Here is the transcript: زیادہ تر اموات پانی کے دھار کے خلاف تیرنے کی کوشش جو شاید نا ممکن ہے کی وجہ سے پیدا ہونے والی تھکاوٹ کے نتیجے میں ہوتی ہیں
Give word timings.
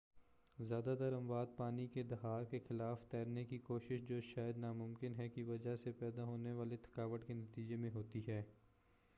زیادہ 0.57 0.93
تر 0.99 1.13
اموات 1.13 1.55
پانی 1.57 1.85
کے 1.87 2.03
دھار 2.03 2.43
کے 2.43 2.59
خلاف 2.59 3.03
تیرنے 3.09 3.43
کی 3.45 3.57
کوشش 3.59 4.01
جو 4.07 4.19
شاید 4.23 4.57
نا 4.57 4.71
ممکن 4.73 5.15
ہے 5.17 5.29
کی 5.29 5.43
وجہ 5.43 5.75
سے 5.83 5.91
پیدا 5.99 6.23
ہونے 6.23 6.51
والی 6.53 6.77
تھکاوٹ 6.77 7.27
کے 7.27 7.33
نتیجے 7.33 7.75
میں 7.75 7.91
ہوتی 7.91 8.21
ہیں 8.27 8.41